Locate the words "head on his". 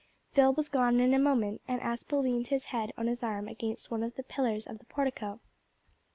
2.73-3.21